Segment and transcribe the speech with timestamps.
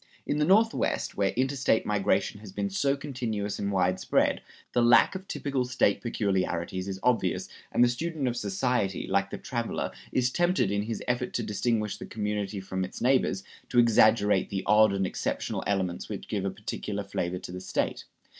[0.25, 4.41] In the Northwest, where interstate migration has been so continuous and widespread,
[4.73, 9.37] the lack of typical State peculiarities is obvious, and the student of society, like the
[9.37, 14.49] traveler, is tempted, in his effort to distinguish the community from its neighbors, to exaggerate
[14.49, 18.05] the odd and exceptional elements which give a particular flavor to the State.